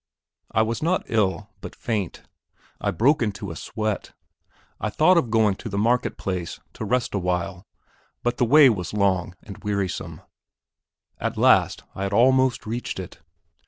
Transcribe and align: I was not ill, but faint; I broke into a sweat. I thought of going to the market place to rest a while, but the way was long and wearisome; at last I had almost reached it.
I 0.49 0.63
was 0.63 0.81
not 0.81 1.03
ill, 1.09 1.51
but 1.61 1.75
faint; 1.75 2.23
I 2.79 2.89
broke 2.89 3.21
into 3.21 3.51
a 3.51 3.55
sweat. 3.55 4.13
I 4.79 4.89
thought 4.89 5.15
of 5.15 5.29
going 5.29 5.53
to 5.57 5.69
the 5.69 5.77
market 5.77 6.17
place 6.17 6.59
to 6.73 6.85
rest 6.85 7.13
a 7.13 7.19
while, 7.19 7.67
but 8.23 8.37
the 8.37 8.45
way 8.45 8.67
was 8.67 8.95
long 8.95 9.35
and 9.43 9.59
wearisome; 9.63 10.21
at 11.19 11.37
last 11.37 11.83
I 11.93 12.01
had 12.01 12.13
almost 12.13 12.65
reached 12.65 12.99
it. 12.99 13.19